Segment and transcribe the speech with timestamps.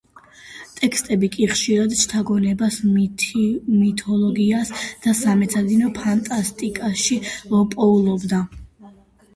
[0.77, 2.79] ტექსტები კი, ხშირად, შთაგონებას
[3.75, 7.21] მითოლოგიასა და სამეცნიერო ფანტასტიკაში
[7.77, 8.47] პოულობდა.